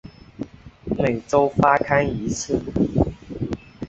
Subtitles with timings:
[0.97, 2.59] 每周发刊一次。